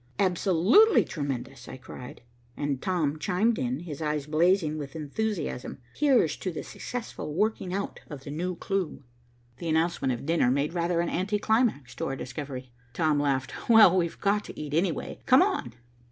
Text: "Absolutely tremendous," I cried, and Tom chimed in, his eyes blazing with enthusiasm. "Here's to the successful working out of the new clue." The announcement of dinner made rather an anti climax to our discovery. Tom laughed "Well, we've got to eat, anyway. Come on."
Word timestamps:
"Absolutely 0.17 1.05
tremendous," 1.05 1.67
I 1.67 1.77
cried, 1.77 2.21
and 2.57 2.81
Tom 2.81 3.19
chimed 3.19 3.59
in, 3.59 3.81
his 3.81 4.01
eyes 4.01 4.25
blazing 4.25 4.79
with 4.79 4.95
enthusiasm. 4.95 5.77
"Here's 5.95 6.35
to 6.37 6.51
the 6.51 6.63
successful 6.63 7.35
working 7.35 7.71
out 7.71 7.99
of 8.09 8.23
the 8.23 8.31
new 8.31 8.55
clue." 8.55 9.03
The 9.59 9.69
announcement 9.69 10.11
of 10.11 10.25
dinner 10.25 10.49
made 10.49 10.73
rather 10.73 11.01
an 11.01 11.09
anti 11.09 11.37
climax 11.37 11.93
to 11.97 12.07
our 12.07 12.15
discovery. 12.15 12.71
Tom 12.93 13.19
laughed 13.19 13.69
"Well, 13.69 13.95
we've 13.95 14.19
got 14.19 14.43
to 14.45 14.59
eat, 14.59 14.73
anyway. 14.73 15.19
Come 15.27 15.43
on." 15.43 15.75